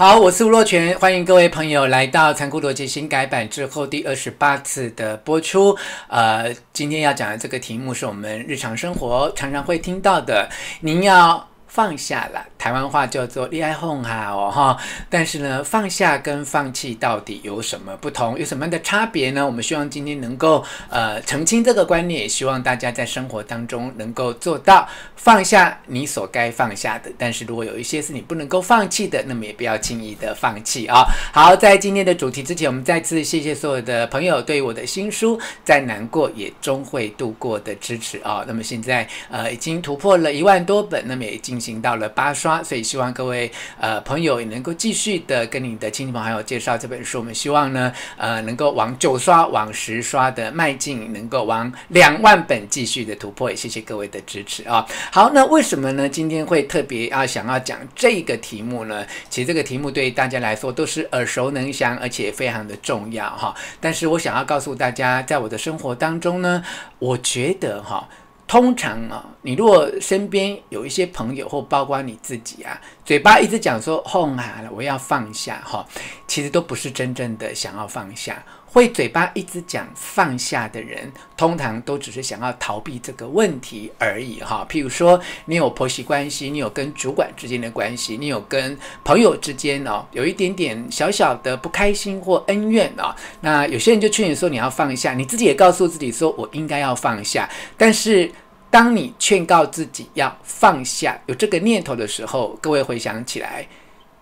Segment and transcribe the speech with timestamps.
[0.00, 5.76] 好，我是吴若全，欢迎各位朋友来到《残酷逻辑》新改版之后第二十八次的播出。
[6.08, 10.48] 呃，今天要讲的这个题目是我们日常生活常常会听到的，
[10.80, 12.44] 您要放下了。
[12.58, 14.76] 台湾话叫做“恋爱哄哈”哦哈，
[15.08, 19.46] 但是呢，放下跟放弃到底有什么不同，有什么样的差别呢？
[19.46, 24.86] 我们希望今天能够呃澄清这个观念，也希望大家在生活当中能够做到
[25.16, 27.10] 放下你所该放下的。
[27.16, 31.06] 但是如果有一些是你不能够放弃的，那么也不要轻易的放弃啊。
[31.32, 38.44] 好，在今天的主题之前，我们再次谢谢所有的朋友对我的新书《再难过也终会度过》的支持啊。
[38.46, 42.62] 那么现在呃已经突破了一万多本，那么也已经进行到了八刷。
[42.62, 47.18] 所以希望各位呃朋友也能够继续的跟你的亲戚朋友介绍这本书。
[47.18, 53.50] 我们希望呢呃能够往九刷、往十刷的迈进，能够往两万本继续的突破。
[53.50, 54.86] 也谢谢各位的支持啊。
[55.12, 56.08] 好，那为什么呢？
[56.08, 59.04] 今天会特别要想要讲这个题目呢？
[59.28, 63.54] 其实这个题目对于大家来说都是耳熟能详，而且非常的重要哈。
[63.80, 66.64] 但是我想要告诉大家，在我的生活当中呢，
[66.98, 68.08] 我觉得哈。
[68.50, 75.86] 通常啊，你如果身边有一些朋友，或包括你自己啊，嘴巴一直讲说“哄啊，我要放下”哈，
[76.26, 78.44] 其实都不是真正的想要放下。
[78.72, 84.64] 会嘴巴一直讲放下的人，通常都只是想要逃避这个问题而已哈。
[84.70, 93.12] 譬如说，你有婆媳关系，你有跟主管之间的关系，你有跟朋友之间哦，有一点点小小的不开心或恩怨哦。
[93.40, 97.50] 那有些人就劝你说你要放下，你自己也告诉自己说我应该要放下。
[97.76, 98.30] 但是
[98.70, 103.66] 当你劝告自己要放下，有这个念头的时候，各位回想起来，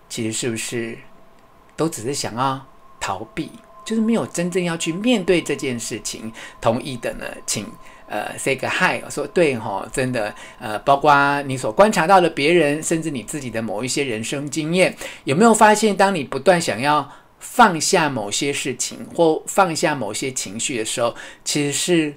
[0.09, 0.97] 其实是不是
[1.75, 2.59] 都只是想要
[2.99, 3.51] 逃避？
[3.89, 7.65] 就是没有真正要去面对这件事情，同意的呢，请
[8.07, 22.13] 呃 say 个 hi，说对哈，真的呃，包括你所观察到的别人，甚至你自己的某一些人生经验，有没有发现，当你不断想要放下某些事情或放下某些情绪的时候，其实是。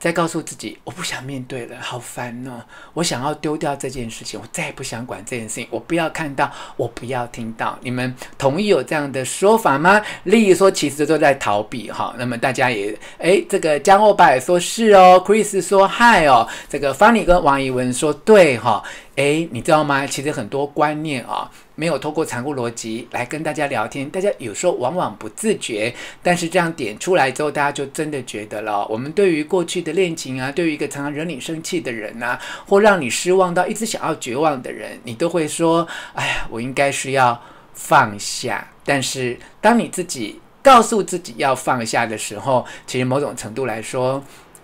[0.00, 2.64] 再告诉自己，我不想面对了，好烦哦！
[2.94, 7.78] 我想要丢掉这件事情，我再也不想管这件事情，我不要看到，我不要听到。
[7.82, 10.00] 你们同意有这样的说法吗？
[10.24, 12.14] 例如说，其实都在逃避哈。
[12.18, 18.82] 那么大家也，诶，这个江欧巴也说是哦，Chris 说嗨哦，这个 Fanny 跟王怡文说对哈。
[19.16, 20.06] 诶，你知道吗？
[20.06, 21.50] 其实很多观念啊。
[21.80, 25.90] 没有透过残酷逻辑来跟大家聊天，大家有时候往往不自觉，
[26.22, 28.86] 但是这样点出来之后，大家就真的觉得了。
[28.90, 37.40] 我们对于过去的恋情啊，对于一个常常惹你生气的人啊，或让你失望到一直想要绝望的人，你都会说：“哎呀，我应该是要
[37.72, 44.22] 放下。”但是当你自己告诉自己要放下的时候，其实某种程度来说，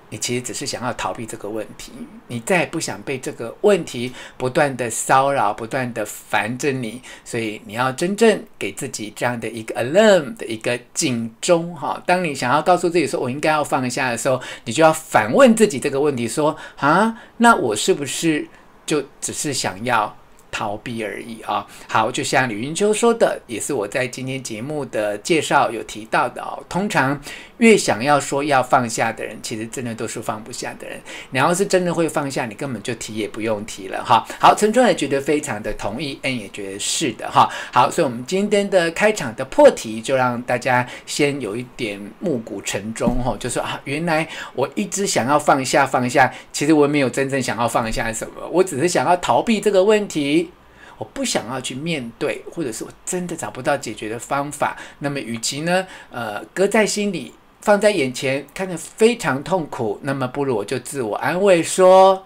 [0.08, 1.92] 你其实只是想要逃避这个问题，
[2.28, 12.02] 你再也不想被这个问题不断的骚扰、不断的烦着你，所以你要真正给自己这样的一个 alarm 的一个警钟哈。
[12.06, 18.46] 当你想要告诉自己说“我应该要放下”的时候，你就要反问自己这个问题：说啊，那我是不是
[18.84, 20.16] 就只是想要？
[20.48, 21.66] 逃避而已啊！
[21.86, 26.64] 好，就像李云秋说的，也是我在今天节目的介绍有提到的哦。
[26.66, 27.20] 通常
[27.58, 31.00] 越想要说要放下的人，其实真的都是放不下的人。
[31.30, 34.26] 你要是真的会放下，你根本就提也不用提了哈。
[34.38, 37.48] 好，陈春也觉得非常的同意，N 也觉得是的哈。
[37.72, 50.50] 好，所以我们今天的开场的破题，就让大家先有一点暮鼓晨钟哈，就说啊，原来我一直想要放下放下，其实我没有真正想要放下什么，我只是想要逃避这个问题。
[50.98, 54.74] 我不想要去面对，或者是我真的找不到解决的方法。
[55.00, 57.34] 那么，与其呢，呃，搁在心里，
[57.66, 62.24] 放在眼前，看着非常痛苦，那么不如我就自我安慰说，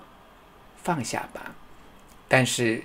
[0.82, 1.40] 放下吧。
[2.28, 2.82] 但是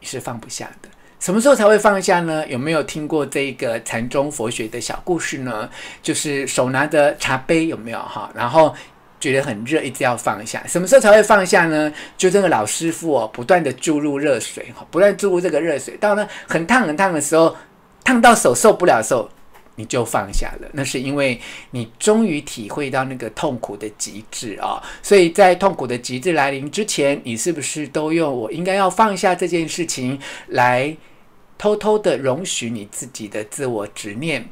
[0.00, 0.88] 是放不下的，
[1.18, 2.48] 什么时候才会放下呢？
[2.48, 5.68] 有没有听过这个禅宗佛学的小故事呢？
[6.02, 8.30] 就是手拿着茶杯，有没有哈？
[8.34, 8.74] 然后。
[9.20, 10.66] 觉得很热，一直要放下。
[10.66, 11.92] 什么时候才会放下呢？
[12.16, 17.54] 就这个老师傅哦，不断的注入热水，不断注入这个热水，到呢很烫很烫的时候，
[18.02, 19.28] 烫到手受不了的时候，
[19.76, 20.68] 你就放下了。
[20.72, 21.40] 那是因为
[21.70, 30.18] 你终于体会到那个痛苦的极致啊、所以在痛苦的极致来临之前，你是不是都用我应该要放下这件事情
[30.48, 30.96] 来
[31.56, 34.48] 偷偷的容许你自己的自我执念，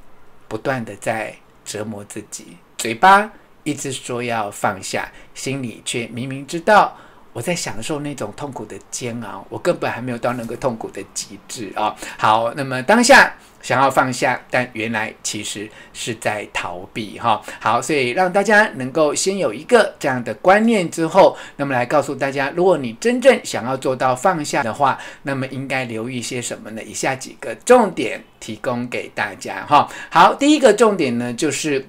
[0.46, 3.30] 不断的在折磨自己，嘴巴。
[3.64, 6.96] 一直说要放下，心里却明明知道，
[7.38, 11.94] 我在享受那种痛苦的煎熬，我根本还没有到那个痛苦的极致啊。
[12.16, 13.32] 好，那么当下
[13.62, 17.40] 想要放下，但原来其实是在逃避哈。
[17.60, 26.82] 好，所以让大家能够先有一个这样的观念之后，那么来告诉大家，如果你真正想要做到放下的话，那么应该留意些什么呢？
[26.82, 29.88] 以下几个重点提供给大家哈。
[30.10, 31.86] 好，第一个重点呢就是。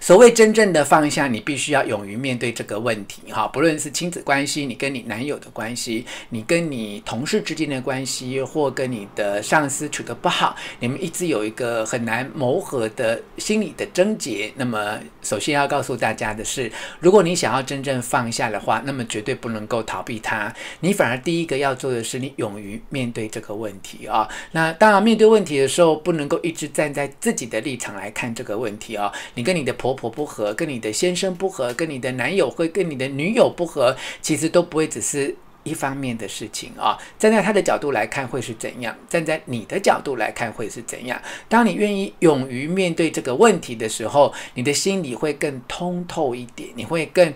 [0.00, 14.52] 所谓真正的放下，你必须要勇于面对这个问题，哈，不论是亲子关系，你跟你男友的关系，你跟你同事之间的关系，或跟你的上司处得不好，你们一直有一个很难磨合的心理的症结。
[14.56, 16.70] 那么，首先要告诉大家的是，
[17.00, 24.28] 如果你想要真正放下的话，那么绝对不能够逃避它，你反而第一个要做的是，你勇于面对这个问题啊。
[24.52, 29.12] 那当然，面对问题的时候，不能够一直站在自己的立场来看这个问题啊。
[29.34, 35.32] 你跟你你的婆婆不和，跟你的先生不和，跟你的男友会跟你的女友不和，其实都不会只是
[35.62, 36.98] 一方面的事情啊。
[37.16, 38.92] 站在他的角度来看会是怎样？
[39.08, 41.22] 站在你的角度来看会是怎样？
[41.48, 47.32] 当你愿意勇于面对这个问题的时候，你的心里会更通透一点，你会更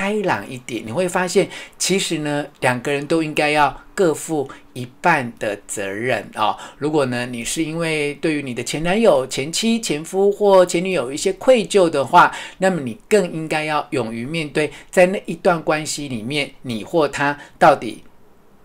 [0.00, 1.46] 开朗一点，你会发现，
[1.78, 3.82] 其实呢，两个人都应该要。
[3.92, 6.56] 各负一半的责任啊、哦！
[6.78, 18.02] 如果呢，你是因为对于你的前男友、前妻、前夫或前女友一些愧疚的话，那么你更应该要勇于面对，在那一段关系里面，你或他到底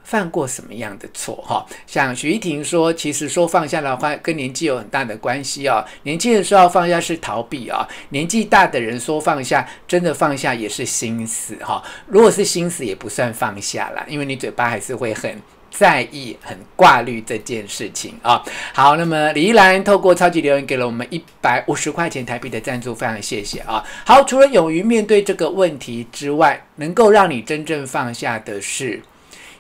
[0.06, 1.36] 犯过什么样的错？
[1.46, 5.84] 哈、像许玮婷说，其实说放下的话，跟年纪有很大的关系、哦。
[6.04, 15.42] 年轻的时候放下是逃避啊、哦，年纪大的人说放下，真的放下也是心死哈、如果是心死，也不算放下啦，因为你嘴巴还是会很
[15.72, 18.44] 在意、很挂虑这件事情啊、哦。
[18.74, 23.84] 好，那么李依兰透过超级留言给了我们一百五十块钱台币的赞助，非常谢谢啊、哦。
[24.06, 29.02] 好，除了勇于面对这个问题之外，能够让你真正放下的是。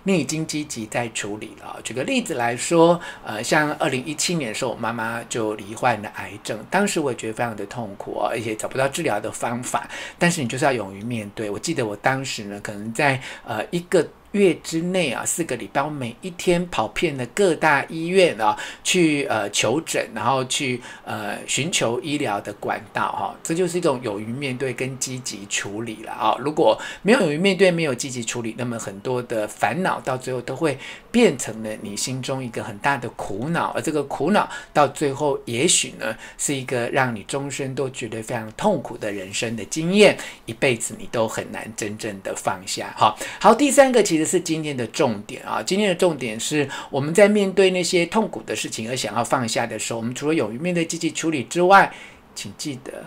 [0.06, 1.78] 你已经积极在处理了。
[1.84, 9.90] 举个例子来说，呃，像二零一七年的时候，我妈妈就罹患了癌症，当时我也觉得非常的痛苦，而且找不到治疗的方法。
[10.18, 11.50] 但是你就是要勇于面对。
[11.50, 14.08] 我记得我当时呢，可能在呃一个。
[14.36, 26.36] 月之内啊，四个礼拜，我每一天跑遍了各大医院啊，去呃求诊，然后去呃寻求医疗的管道哈、这就是一种勇于面对跟积极处理了啊。
[26.38, 30.78] 如果没有勇于面对，没有积极处理，那么很多的烦恼到最后都会
[31.12, 42.94] 变成了你心中一个很大的苦恼，而这个苦恼到最后也许呢是一个让你终身都觉得非常痛苦的人生的经验，一辈子你都很难真正的放下。
[42.98, 44.25] 好，好，第三个其实。
[44.26, 45.62] 是今天的重点啊！
[45.62, 51.94] 今天的重点是我们在面对那些痛苦的事情而想要放下的时候，我们除了勇于面对、积极处理之外，
[52.34, 53.06] 请记得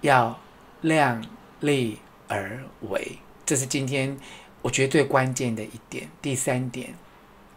[0.00, 0.38] 要
[0.82, 1.24] 量
[1.60, 1.98] 力
[2.28, 4.16] 而为，这是今天
[4.62, 6.08] 我觉得最关键的一点。
[6.22, 6.94] 第三点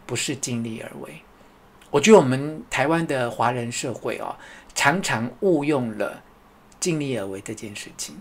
[0.05, 1.21] 不是尽力而为，
[1.91, 4.35] 我觉得我们台湾的华人社会哦，
[4.73, 6.23] 常常误用了
[6.79, 8.15] 尽力而为这件事情。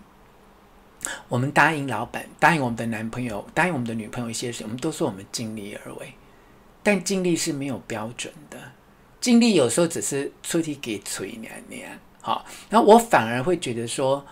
[1.29, 6.15] 我们答应老板，答应我们的男朋友，答应我们的女朋友一些事，我们都说我们尽力而为，
[6.83, 8.59] 但尽力是没有标准的，
[9.21, 11.91] 尽力有时候只是出题给催娘娘。
[12.21, 14.25] 好，那我反而会觉得说，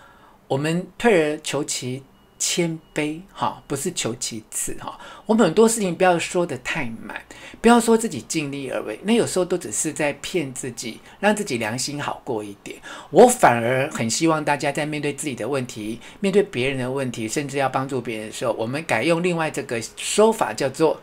[0.47, 2.03] 我们退而求其。
[2.39, 4.99] 谦卑，哈，不是求其次，哈。
[5.25, 7.21] 我们很多事情不要说得太满，
[7.61, 12.77] 不要说自己尽力而为，那有时候都只是在骗自己，让自己良心好过一点。
[13.09, 20.99] 我反而很希望大家在面对自己的问题、面对别人的问题，甚至要帮助别人的时候，我们改用另外这个说法，叫做。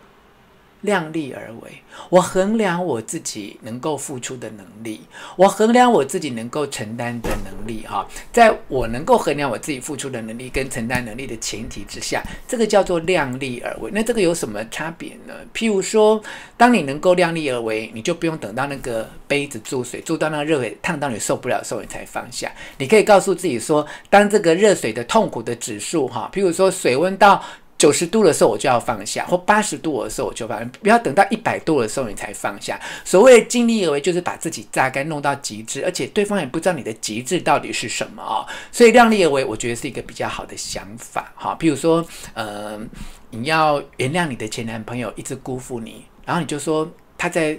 [0.84, 5.00] 量力而为，我衡量我自己能够付出的能力，
[5.34, 7.86] 我衡量我自己能够承担的能力。
[7.86, 13.90] 哈，在我能够衡量我自己付出的能力跟承担能力的前提之下，这个叫做量力而为。
[13.94, 15.32] 那这个有什么差别呢？
[15.54, 16.22] 譬如说，
[16.58, 22.52] 当你能够量力而为，你就不用等到那个杯子注水，注到那个热水烫到你受不了的时候，你才放下。
[22.76, 27.42] 你可以告诉自己说，当这个热水的痛苦的指数，哈，譬如说水温到。
[27.84, 32.80] 九十度的时候我就要放下，或八十度的时候我就放，不要等到一百度的时候你才放下。
[33.04, 38.46] 所谓尽力而为，就是把自己榨干，弄到极致，而且对方也不知道你的极致到底是什么啊。
[38.72, 41.30] 所以量力而为，我觉得是一个比较好的想法。
[41.36, 42.88] 哈，比如说，嗯，
[43.28, 47.58] 你要原谅你的前男朋友一直辜负你，然后你就说他在。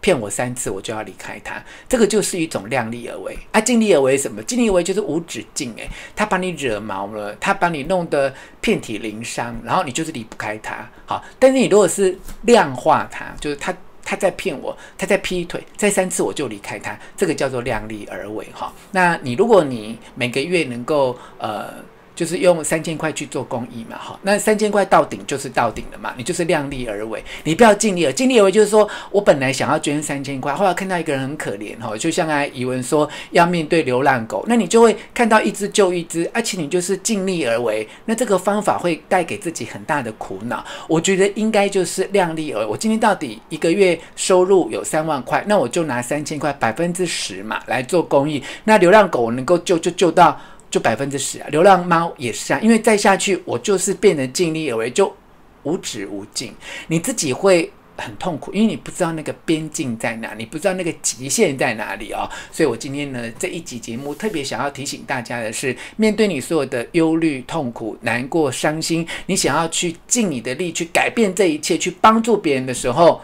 [0.00, 3.60] 骗我三次，我就要离开他，这个就是一种量力而为啊！
[3.60, 4.42] 尽力而为什么？
[4.42, 10.88] 尽力而为就是无止境诶，他把你惹毛了，他把你弄得遍体鳞伤，然后你就是离不开他。
[11.06, 18.72] 好，但是你如果是量化他，就是他他在骗我，他在劈腿，再三次我就离开他，这个叫做量力而为哈。
[18.92, 21.74] 那你如果你每个月能够呃。
[22.16, 40.64] 就是用三千块去做公益嘛，哈，那三千块到顶就是到顶了嘛，你就是量力而为，你不要尽力而尽力而为，就是说我本来想要捐三千块，后来看到一个人很可怜哈，就像刚才怡文说要面对流浪狗，那你就会看到一只救一只，而且你就是尽力而为，那这个方法会带给自己很大的苦恼。
[40.88, 50.40] 我觉得应该就是量力而为，我今天到底一个月收入有三万块，那我就拿三千块百分之十嘛来做公益，那流浪狗我能够救就救到。
[50.70, 55.14] 就百分之十啊，流浪猫也是啊，因为再下去我就是变得尽力而为，就
[55.62, 56.52] 无止无尽，
[56.88, 62.28] 你自己会很痛苦，因为你不知道那个边境在哪，你不知道那个极限在哪里哦。
[62.52, 73.20] 所以我今天呢这一集节目特别想要提醒大家的是，面对你所有的忧虑、痛苦、难过、伤心，你想要去尽你的力去改变这一切，去帮助别人的时候。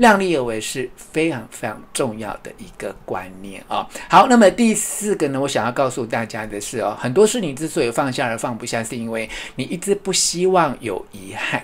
[0.00, 11.62] 量力而为是非常非常重要的一个观念啊、好，那么第四个呢，我想要告诉大家的是哦，很多事你之所以放下而放不下，是因为你一直不希望有遗憾。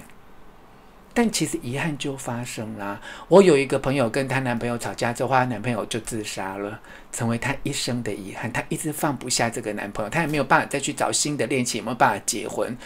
[1.15, 3.01] 但其实遗憾就发生啦。
[3.29, 6.79] 我有一个朋友跟她男朋友吵架之后，她男朋友就自杀了，
[7.11, 8.53] 成为她一生的遗憾。
[8.53, 12.77] 她一直放不下这个男朋友，她也没有办法再去找新的恋情，也没有办法结婚？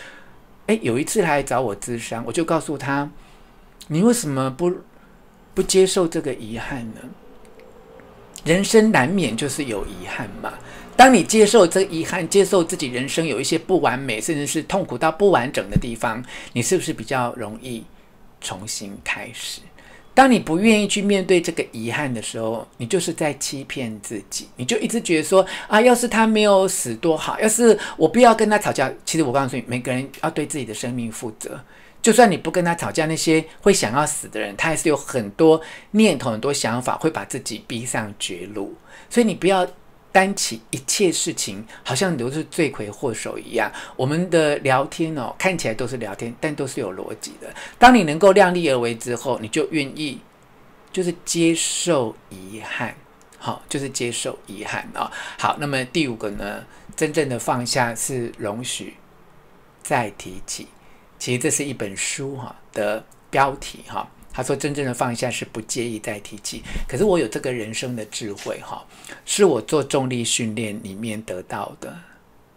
[0.66, 3.11] 诶，有一次她来找我咨商，我就告诉她：
[3.88, 4.73] 你为什么不？
[5.54, 7.00] 不接受这个遗憾呢？
[8.45, 10.54] 人生难免就是有遗憾嘛。
[10.97, 17.85] 当你接受这遗憾，接受自己人生有一些不完美，甚至是痛苦到不完整的地方，你是不是比较容易
[18.40, 19.61] 重新开始？
[20.12, 24.49] 当你不愿意去面对这个遗憾的时候，你就是在欺骗自己。
[24.57, 28.92] 你就一直觉得说啊，要是他没有死多好，要是我不要跟他吵架。
[29.07, 31.59] 其实我告诉你，每个人要对自己的生命负责。
[32.02, 38.75] 就算你不跟他吵架，那些会想要死的人，他还是有很多念头、很多想法，会把自己逼上绝路。
[39.09, 39.66] 所以你不要
[40.12, 43.71] 担起一切事情，好像你都是罪魁祸首一样。
[43.97, 47.52] 我们的聊天哦，看起来都是聊天，但都是有逻辑的。
[47.78, 50.19] 当你能够量力而为之后，你就愿意
[50.92, 52.95] 就是接受遗憾，
[53.38, 56.64] 好，就是接受遗憾啊、好，那么第五个呢，
[56.97, 58.95] 真正的放下是容许
[59.83, 60.66] 再提起。
[61.21, 66.62] 其实这是一本书哈的标题哈，他说真正的放下是不介意再提起。
[66.89, 68.83] 可是我有这个人生的智慧哈，
[69.27, 71.95] 是我做重力训练里面得到的。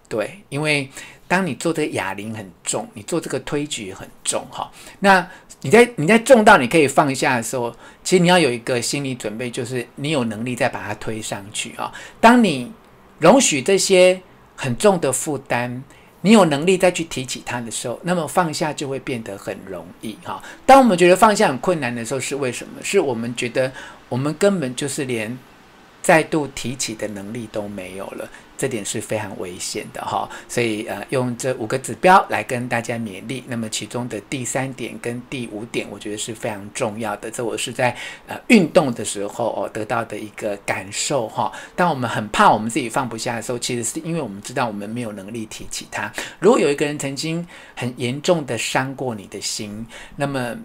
[0.07, 0.89] 对，因为
[1.27, 5.27] 当你做这哑铃很重，你做这个推举很重哈，那
[5.61, 11.93] 你在你在重到你可以放下的时候，其实你要有一个心理准备，就是你有能力再把它推上去啊。
[12.21, 12.71] 当你
[13.19, 14.21] 容许这些
[14.55, 15.83] 很重的负担。
[16.25, 20.41] 你有能力再去提起它的时候，那么放下就会变得很容易哈。
[20.65, 22.81] 当我们觉得放下很困难的时候，是为什么？
[22.81, 23.71] 是我们觉得
[24.07, 25.37] 我们根本就是连
[26.03, 28.29] 再度提起的能力都没有了。
[28.55, 33.43] 这点是非常危险的哈，所以呃，用这五个指标来跟大家勉励。
[33.47, 37.29] 那么其中的第三点跟第五点，我觉得是非常重要的。
[37.29, 37.93] 这我是在
[38.25, 41.51] 呃运动的时候哦得到的一个感受哈。
[41.75, 46.09] 当我们很怕我们自己放不下的时候，其实是因为我们知道我们没有能力提起它。
[46.39, 47.45] 如果有一个人曾经
[47.75, 50.55] 很严重的伤过你的心，那么。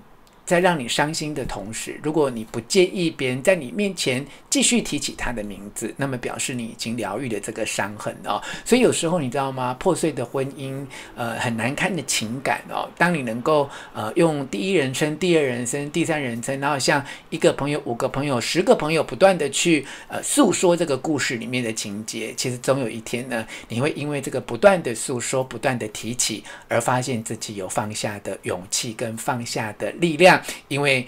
[0.48, 8.40] 在让你伤心的同时，如果你不介意别人在你面前继续提起他的名字，那么表示你已经疗愈了这个伤痕哦。
[8.64, 9.74] 所以有时候你知道吗？
[9.74, 12.88] 破碎的婚姻，呃，很难堪的情感哦。
[12.96, 30.37] 当你能够呃用第一人称、第二人称、第三人称，然后像一个朋友、五个朋友、十个朋友不断的去呃诉说这个故事里面的情节，其实总有一天呢，你会因为这个不断的诉说、不断的提起，而发现自己有放下的勇气跟放下的力量。
[30.68, 31.06] 因为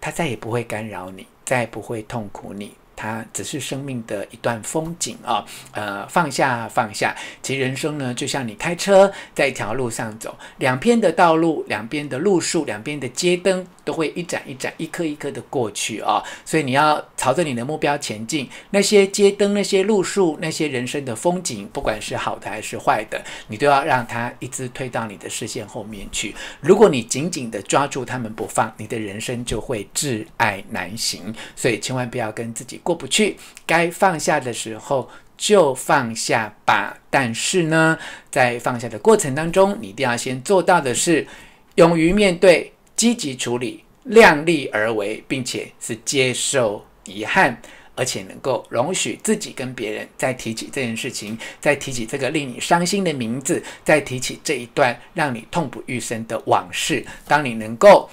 [0.00, 2.74] 他再也不会干扰你，再也不会痛苦你。
[2.98, 7.14] 它只是生命的一段风景啊，呃，放下放下。
[7.40, 16.20] 其实人生呢，就像你开车在一条路上走，两边的道路，两边的路树，两边的街灯都会一盏一盏、一颗一颗的过去啊。
[16.44, 18.48] 所以你要朝着你的目标前进。
[18.70, 26.34] 那些街灯、那些路树、那些人生的风景，不管是好的还是坏的，你都要让它一直推到你的视线后面去。
[26.60, 31.32] 如果你紧紧的抓住它们不放，你的人生就会挚爱难行。
[31.54, 36.98] 所以千万不要跟自己过不去，该放下的时候就放下吧。
[37.10, 37.98] 但是呢，
[38.30, 41.26] 在放下的过程当中，你一定要先做到的是，
[41.74, 47.60] 勇于面对、积极处理、量力而为，并且是接受遗憾，
[47.94, 57.04] 而且能够容许自己跟别人再提起这件事情，再提起这个令你伤心的名字，再提起这一段让你痛不欲生的往事。
[57.26, 58.08] 当你能够。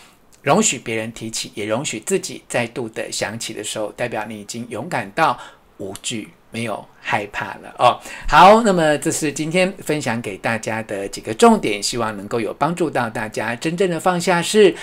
[0.46, 5.36] 容许别人提起，也容许自己再度的想起的时候，代表你已经勇敢到
[5.78, 8.00] 无惧，没有害怕了哦。
[8.30, 13.56] 好，那么这是今天分享给大家的几个重点，希望能够有帮助到大家。
[13.56, 14.76] 真正的放下是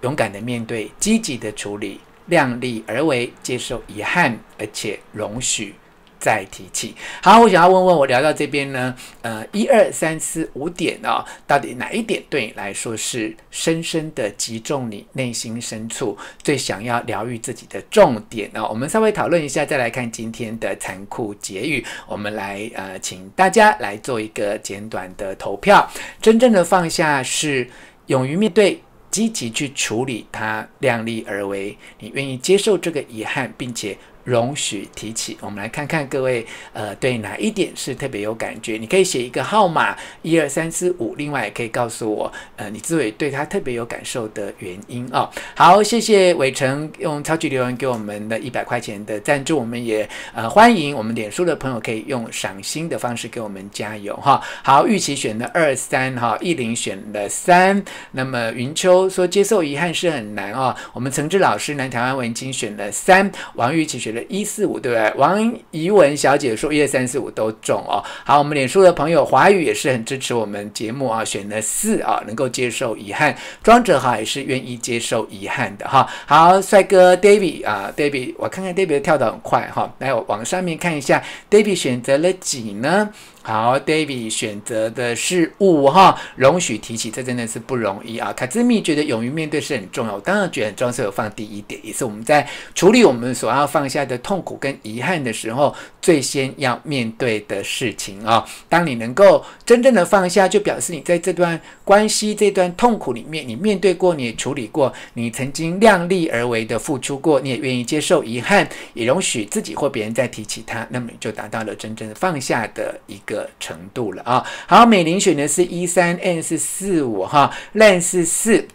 [0.00, 5.74] 勇敢的面对，积极的处理，量力而为，接受遗憾，而且容许。
[6.20, 6.94] 再提起。
[7.22, 18.64] 好，我想要问问，我聊到这边呢，呃，一二三四五点哦，到底哪一点对你来说是深深的击中你内心深处最想要疗愈自己的重点呢？
[18.68, 21.84] 我们稍微讨论一下，再来看今天的残酷结语。
[22.06, 25.90] 我们来呃，请大家来做一个简短的投票。
[26.20, 27.66] 真正的放下是
[28.06, 31.76] 勇于面对，积极去处理它，量力而为。
[31.98, 33.96] 你愿意接受这个遗憾，并且。
[34.30, 38.76] 容许提起，我们来看看各位，呃，对哪一点是特别有感觉？
[38.76, 41.16] 你可以写一个号码，一二三四五。
[41.16, 45.28] 另外也可以告诉我，呃，你之所以对他特别有感受的原因哦。
[45.56, 57.82] 好，谢谢伟成用超级留言给我们的一百块钱的赞助，我们也呃欢迎我们脸书的朋友可以用赏心的方式给我们加油哈、好，玉琪选了二三哈，艺林选了三。
[58.12, 60.74] 那么云秋说接受遗憾是很难哦。
[60.92, 64.19] 我们陈志老师南台湾文青选了三，王玉琪选了。
[64.28, 65.12] 一四五对不对？
[65.16, 68.02] 王怡文小姐说一二三四五都中哦。
[68.24, 73.36] 好，我们脸书的朋友华语也是很支持我们节目啊，选了四啊，能够接受遗憾。
[73.62, 76.08] 庄哲豪也是愿意接受遗憾的哈。
[76.26, 83.10] 好，帅哥 David 啊，David，我看看 David 跳得很快哈，来我往上面看一下，David 选择了几呢？
[83.42, 88.32] 好，David 选择的是五哈，容许提起，这真的是不容易啊。
[88.34, 98.46] 卡兹米觉得勇于面对是很重要，我当然觉得很重要，所以我放第一点，也是我们在处理我们所要放下的痛苦跟遗憾的时候，最先要面对的事情啊。
[98.68, 114.44] 当你能够真正的放下，就表示你在这段关系、这段痛苦里面，你面对过，你也处理过，你曾经量力而为的付出过，你也愿意接受遗憾，也容许自己或别人再提起它，那么你就达到了真正的放下的一个程度了啊！
[114.66, 118.66] 好，美玲选的是一三，N 是四五哈，LAN 是四。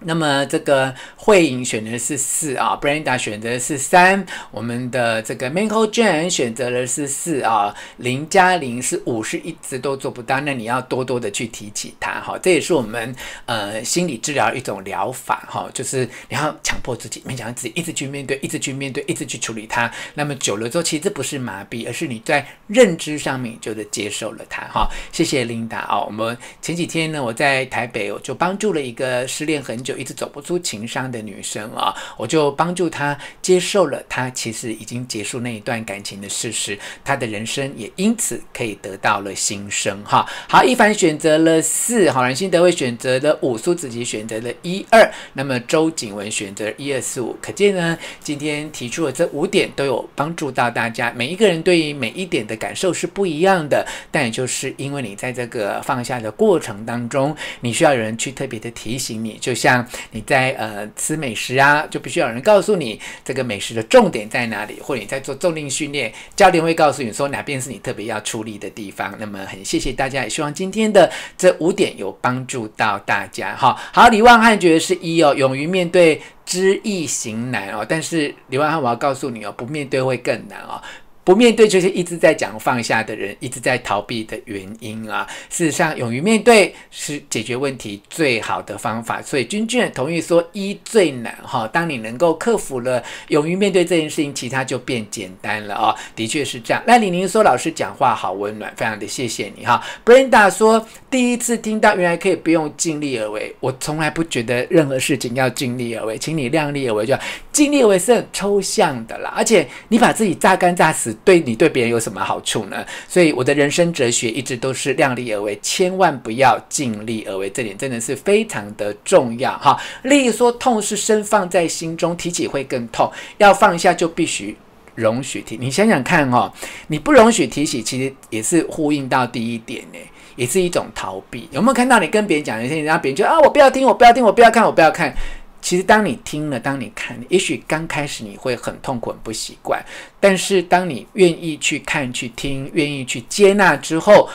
[0.00, 13.12] 那么这个慧颖选的是四啊，Brenda 选择的是三，我们的这个 Michael Jan 选择的是四啊，零加零是五，是一直都做不到，那你要多多的去提起它哈，这也是我们
[13.46, 24.88] 呃心理治疗一种疗法哈，就是你要强迫自己，勉强自己一直去面对，一直去面对，一直去处理它，那么久了之后，其实不是麻痹，而是你在认知上面就是接受了它哈。
[25.10, 29.87] 谢谢 Linda 啊，我们前几天呢，我在台北我就帮助了一个失恋很久。
[29.88, 40.28] 就一直走不出情伤的女生啊，我就帮助她接受了她其实已经结束那一段感情的事实，她的人生也因此可以得到了新生哈。
[40.46, 51.10] 好，一凡选择了四，好，阮心德会选择的五，苏子琪选择了一二，那么周景文选择一二四五，可见呢，今天提出的这五点都有帮助到大家。
[51.16, 59.77] 每一个人对于每一点的感受是不一样的，但也就是因为你在这个放下的过程当中，你需要有人去特别的提醒你，就像。
[60.12, 69.14] 你在呃吃美食啊，就必须有人告诉你这个美食的重点在哪里，或者你在做重力训练，教练会告诉你说哪边是你特别要出力的地方。
[69.18, 73.56] 那么很谢谢大家，也希望今天的这五点有帮助到大家。
[73.56, 77.84] 哈，好，李万汉觉得是一哦，勇于面对，知易行难哦。
[77.88, 80.80] 但是李万汉，我要告诉你哦，不面对会更难哦。
[81.28, 85.26] 不面对就是一直在讲放下的人，一直在逃避的原因啊。
[85.50, 89.20] 事实上，勇于面对是解决问题最好的方法。
[89.20, 91.68] 所以君君同意说一最难哈。
[91.68, 95.94] 当你能够克服了勇于面对这件事情，其他就变简单了啊。
[96.16, 96.82] 的确是这样。
[96.86, 99.84] 赖李宁说老师讲话好温暖，非常的谢谢你哈。
[100.06, 107.14] Brenda 说第一次听到原来可以不用尽力而为，我从来不觉得任何事情要尽力而为，请你量力而为就。
[107.52, 111.14] 尽力而为是很抽象的啦，而且你把自己榨干榨死。
[111.24, 112.84] 对你对别人有什么好处呢？
[113.08, 119.78] 所以我的人生哲学一直都是量力而为，千万不要尽力而为，这点真的是非常的重要哈。
[120.02, 124.56] 例如说，痛是深放在心中，提起会更痛，要放下就必须
[124.94, 125.56] 容许提。
[125.56, 126.52] 你想想看哦，
[126.88, 129.98] 你不容许提起，其实也是呼应到第一点呢，
[130.36, 131.48] 也是一种逃避。
[131.52, 135.14] 有没有看到你跟别人讲一些，让别人觉得啊，我不要听，我不要听，我不要看，我不要看。
[135.60, 139.84] 其实，当你听了，当你看，也许刚开始你会很痛苦、很不习惯。
[140.20, 144.28] 但是，当你愿意去看、去听、愿意去接纳之后，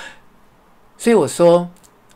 [0.98, 1.70] 所以我说，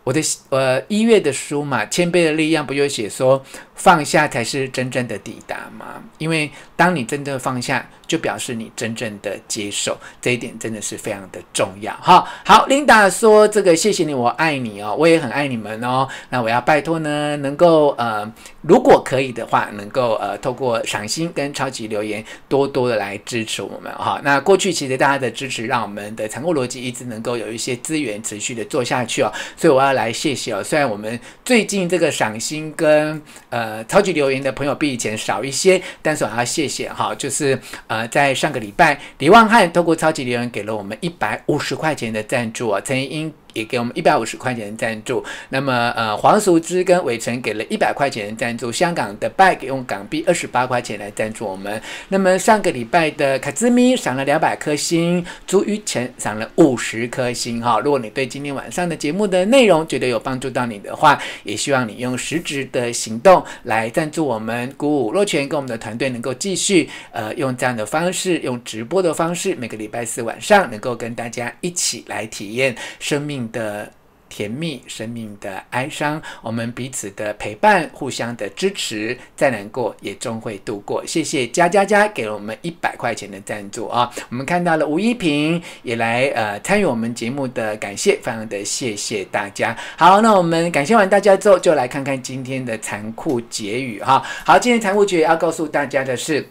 [0.08, 3.44] 我的呃一月的书嘛，《谦卑的力量》不就写说
[3.76, 6.02] 放下才是真正的抵达吗？
[6.18, 11.94] 因为当你真正放下，就表示你真正的接受，这一点真的是非常的重要。
[11.96, 16.08] 哈，好，Linda 说这个谢谢你，我爱你哦，我也很爱你们哦。
[16.30, 24.22] 那我要拜托呢，能够呃，如果可以的话，能够呃，透过赏心跟超级留言，多多的来支持我们哈。
[24.24, 29.30] 那过去其实大家的支持，让我们的残酷逻辑一直能够有一些资源持续的做下去哦。
[29.58, 30.64] 所以我要来谢谢哦。
[30.64, 38.08] 虽然我们最近这个赏心跟呃超级留言的朋友比以前少一些，但是我要谢谢哈，就是呃。
[38.10, 43.32] 在上个礼拜，李旺汉透过超级留言给了我们一百五十块钱的赞助啊，陈英。
[43.58, 45.24] 也给我们一百五十块钱的赞助。
[45.50, 48.72] 那么，呃，黄淑芝跟伟成给了一百块钱的赞助。
[48.72, 51.82] 香港的拜给用港币二十八块钱来赞助我们。
[52.10, 57.62] 那么上个礼拜的卡兹咪赏了两百颗星，朱于成赏了五十颗星。
[57.62, 73.92] 哈，如果你对今天晚上的节目的内容觉得有帮助到你的话，也希望你用实质的行动来赞助我们，鼓舞若泉跟我们的团队能够继续呃用这样的方式，用直播的方式，每个礼拜四晚上能够跟大家一起来体验生命的
[74.30, 81.02] 甜蜜，生命的哀伤，我们彼此的陪伴，互相的支持，再难过也终会度过。
[81.06, 84.12] 谢谢佳佳佳给了我们一百块钱的赞助啊！
[84.30, 89.74] 我们看到了吴一平也来呃参与我们节目的感谢，非常的谢谢大家。
[89.98, 94.22] 好，那我们感谢完大家之后，就来看看今天的残酷结语哈。
[94.46, 96.46] 好，今天残酷结语要告诉大家的是，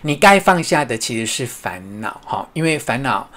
[0.00, 3.28] 你该放下的其实是烦恼哈，因为烦恼。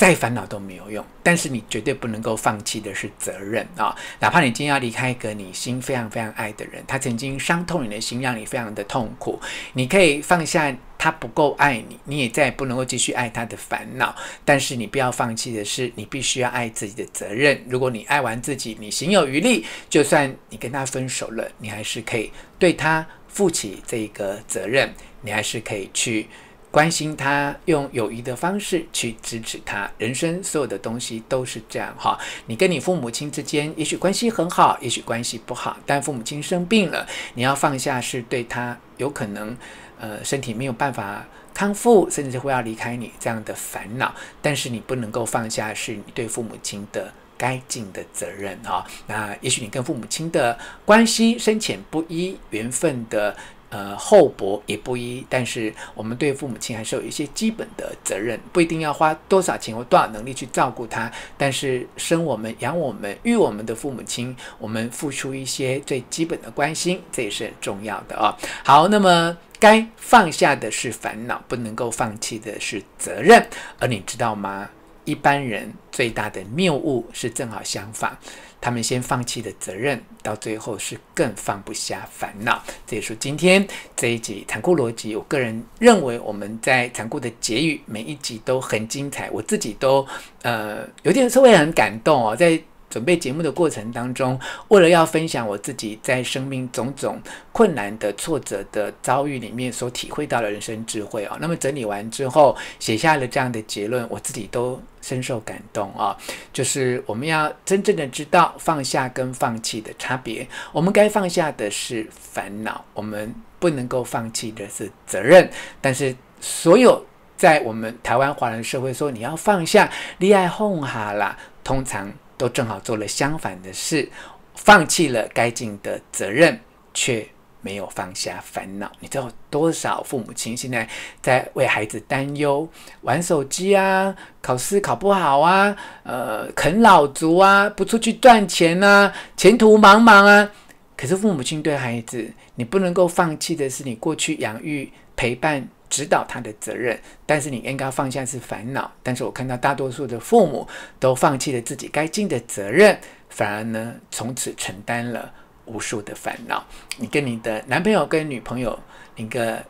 [0.00, 3.94] 再烦恼都没有用，但是你绝对不能够放弃的是责任啊！
[4.18, 9.38] 哪怕你今天要离开一个你心非常非常爱的人，他曾经伤透你的心，让你非常的痛苦，
[9.74, 14.16] 你可以放下他不够爱你，你也再也不能够继续爱他的烦恼。
[14.42, 17.62] 但是你不要放弃的是，你必须要爱自己的责任。
[17.68, 26.26] 如果你爱完自己，你行有余力，就算你跟他分手了，你还是可以对他负起这个责任，你还是可以去。
[26.70, 29.90] 关心他，用友谊的方式去支持他。
[29.98, 32.16] 人生所有的东西都是这样哈。
[32.46, 35.76] 你跟你父母亲之间，也许关系很好，也许关系不好。
[35.84, 37.04] 但父母亲生病了，
[37.34, 39.56] 你要放下是对他有可能，
[39.98, 44.14] 呃，身体没有办法康复，甚至会要离开你这样的烦恼。
[44.40, 48.86] 但是你不能够放下，是你对父母亲的该尽的责任哈。
[49.08, 53.36] 那也许你跟父母亲的关系深浅不一，缘分的。
[53.70, 68.34] 呃，厚薄也不一，但是我们对父母亲还是有一些基本的责任，不一定要花多少钱或多少能力去照顾他，但是生我们、养我们、育我们的父母亲，我们付出一些最基本的关心，这也是很重要的哦。
[68.64, 73.46] 好，那么该放下的是烦恼，不能够放弃的是责任，
[73.78, 74.68] 而你知道吗？
[75.04, 78.16] 一般人最大的谬误是正好相反。
[78.60, 82.62] 他们先放弃的责任，到最后是更放不下烦恼。
[82.86, 85.16] 这也是今天这一集残酷逻辑。
[85.16, 90.06] 我个人认为，我们在残酷的结语每一集都很精彩，我自己都
[90.42, 92.60] 呃有点稍微很感动哦，在。
[92.90, 97.22] 准备节目的过程当中，为了要分享我自己在生命种种
[97.52, 106.16] 困难的挫折的遭遇里面所体会到的人生智慧啊，那么整理完之后写下了这样的结论，我自己都深受感动啊。
[106.52, 115.48] 就是我们要真正的知道放下跟放弃的差别，我们该放下的是烦恼，我们不能够放弃的是责任。
[115.80, 122.12] 但是所有在我们台湾华人社会说你要放下，你爱哄哈啦，通常。
[122.40, 124.08] 都正好做了相反的事，
[124.54, 126.58] 放弃了该尽的责任，
[126.94, 127.28] 却
[127.60, 128.90] 没有放下烦恼。
[129.00, 130.88] 你知道多少父母亲现在
[131.20, 132.66] 在为孩子担忧，
[133.02, 140.50] 玩手机啊，考试考不好啊，呃，啃老族啊，不出去赚钱啊，前途茫茫啊。
[140.96, 145.68] 可是父母亲对孩子，你不能够放弃的是你过去养育、陪伴。
[145.90, 148.90] 指导他的责任，但是你应该放下是烦恼。
[149.02, 150.66] 但是我看到大多数的父母
[150.98, 152.98] 都放弃了自己该尽的责任，
[153.28, 155.30] 反而呢，从此承担了
[155.66, 156.64] 无数的烦恼。
[156.96, 158.78] 你跟你的男朋友、跟女朋友，
[159.16, 159.62] 你个。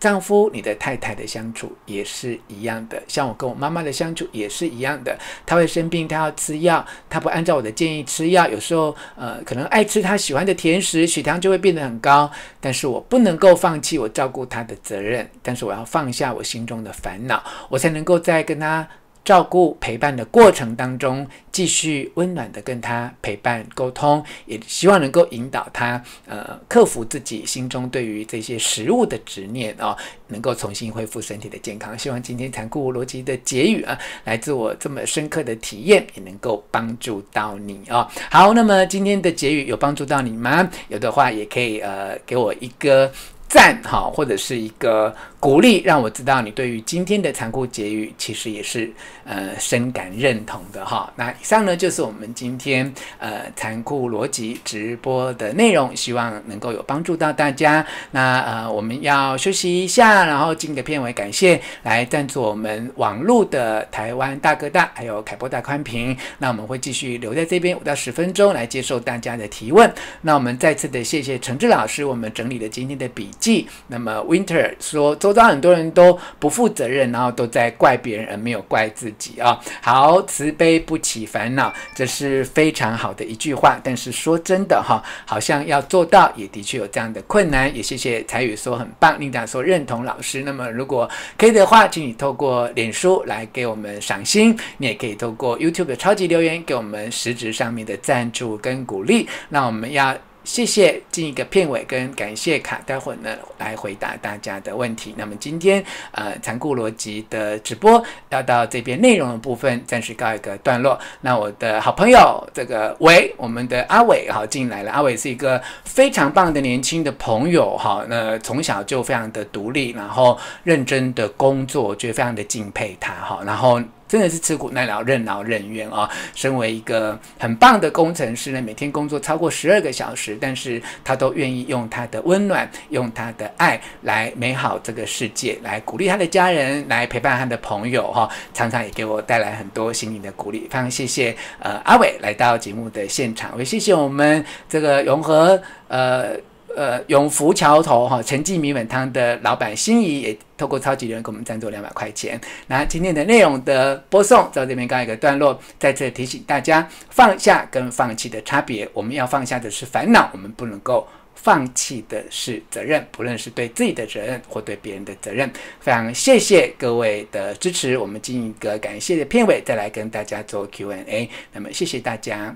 [0.00, 5.16] 丈夫，你的太太的相处也是一样的，像我跟我妈妈的相处也是一样的。
[5.44, 12.30] 她会生病，她要吃药，她不按照我的建议吃药，有时候呃可能爱吃她喜欢的甜食，血糖就会变得很高。
[12.60, 18.88] 但是我不能够放弃我照顾她的责任，但是我要放下我心中的烦恼，我才能够在跟她
[19.24, 29.96] 照顾陪伴的过程当中，继续温暖的跟他陪伴沟通，也希望能够引导他，呃，克服自己心中对于这些食物的执念、哦，
[30.28, 31.96] 能够重新恢复身体的健康。
[31.98, 38.08] 希望今天残酷逻辑的结语啊，来自我这么深刻的体验，也能够帮助到你哦。
[38.30, 40.68] 好，那么今天的结语有帮助到你吗？
[40.88, 43.12] 有的话也可以呃给我一个
[43.50, 45.14] 赞哈，或者是一个。
[45.40, 48.92] 鼓励让我知道你对于今天的残酷结语其实也是
[49.24, 51.10] 呃深感认同的哈。
[51.16, 57.82] 那以上呢就是我们今天呃残酷逻辑直播的内容，希望能够有帮助到大家。
[58.10, 66.14] 那呃我们要休息一下，然后进个片尾感谢来赞助我们网络的台湾大哥大还有凯擘大宽频。
[66.36, 69.90] 那我们会继续留在这边五到十分钟来接受大家的提问。
[70.20, 73.66] 那我们再次的谢谢诚志老师，我们整理了今天的笔记。
[73.88, 83.80] 那么 Winter 说周遭很多人都不负责任，然后都在怪别人，而没有怪自己啊、好，慈悲不起烦恼，这是非常好的一句话。
[83.82, 87.74] 但是说真的哈，好像要做到，也的确有这样的困难。
[87.74, 90.42] 也谢谢彩宇说很棒，琳达说认同老师。
[90.42, 99.28] 那么如果可以的话，请你透过脸书来给我们赏心，你也可以透过 YouTube 的超级留言给我们实质上面的赞助跟鼓励。
[99.48, 100.16] 那我们要。
[100.42, 105.14] 谢谢，进一个片尾跟感谢卡，待会儿呢来回答大家的问题。
[105.16, 110.98] 那么今天呃残酷逻辑的直播要到这边内容的部分暂时告一个段落。
[111.20, 114.90] 那我的好朋友这个伟，我们的阿伟哈进来了。
[114.90, 123.80] 阿伟是一个非常棒的年轻的朋友哈，那从小就非常的独立，然后认真的工作，我觉得非常的敬佩他哈，然后。
[124.10, 126.10] 真的是吃苦耐劳、任劳任怨啊！
[126.34, 138.28] 身为一个很棒的工程师呢，每天工作超过十二个小时，但是他都愿意用他的温暖、用他的爱来美好这个世界，来鼓励他的家人，来陪伴他的朋友哈。
[138.52, 140.62] 常常也给我带来很多心灵的鼓励。
[140.62, 146.49] 非常谢谢呃阿伟来到节目的现场，也谢谢我们这个融合呃。
[146.76, 152.40] 呃，永福桥头哈陈记米粉汤的老板心仪也透过超级留言给我们赞助两百块钱。
[152.68, 158.88] 那今天的内容的播送到这边告一个段落，再次提醒大家放下跟放弃的差别。
[158.92, 165.50] 我们要放下的是烦恼，我们不能够放弃的是责任，不论是对自己的责任或对别人的责任。
[165.80, 171.28] 非常谢谢各位的支持，我们进一个感谢的片尾，再来跟大家做 Q&A。
[171.52, 172.54] 那么谢谢大家，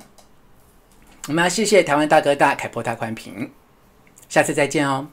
[1.26, 3.50] 我们要谢谢台湾大哥大凯波大宽屏。
[4.34, 5.06] 下次再见哦。